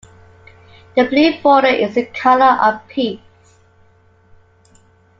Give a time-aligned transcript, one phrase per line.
[0.95, 3.29] The blue border is the colour of peace.